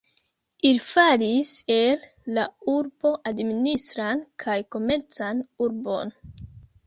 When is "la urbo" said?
2.37-3.11